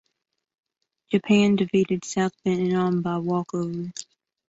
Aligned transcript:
Japan 1.11 1.57
defeated 1.57 2.05
South 2.05 2.33
Vietnam 2.43 3.03
by 3.03 3.19
walkover. 3.19 3.93